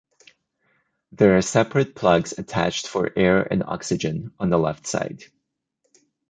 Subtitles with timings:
[1.11, 5.25] There are separate plugs attached for air and oxygen on the left side.